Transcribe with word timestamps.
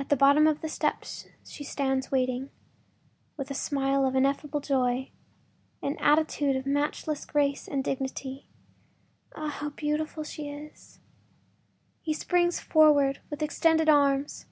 At 0.00 0.08
the 0.08 0.16
bottom 0.16 0.48
of 0.48 0.62
the 0.62 0.68
steps 0.68 1.28
she 1.44 1.62
stands 1.62 2.10
waiting, 2.10 2.50
with 3.36 3.52
a 3.52 3.54
smile 3.54 4.04
of 4.04 4.16
ineffable 4.16 4.58
joy, 4.58 5.12
an 5.80 5.96
attitude 5.98 6.56
of 6.56 6.66
matchless 6.66 7.24
grace 7.24 7.68
and 7.68 7.84
dignity. 7.84 8.48
Ah, 9.36 9.46
how 9.50 9.70
beautiful 9.70 10.24
she 10.24 10.50
is! 10.50 10.98
He 12.02 12.12
springs 12.12 12.58
forwards 12.58 13.20
with 13.30 13.40
extended 13.44 13.88
arms. 13.88 14.46